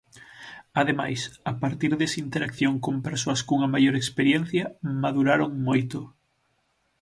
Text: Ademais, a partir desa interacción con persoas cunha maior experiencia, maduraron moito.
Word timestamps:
Ademais, 0.81 1.19
a 1.51 1.53
partir 1.61 1.91
desa 1.99 2.21
interacción 2.25 2.73
con 2.85 2.95
persoas 3.07 3.41
cunha 3.47 3.71
maior 3.75 3.95
experiencia, 3.97 4.65
maduraron 5.03 5.51
moito. 5.67 5.99